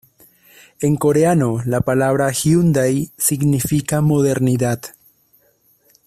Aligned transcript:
En 0.79 0.95
coreano, 0.95 1.61
la 1.63 1.81
palabra 1.81 2.31
hyundai 2.31 3.11
significa 3.19 4.01
modernidad. 4.01 4.81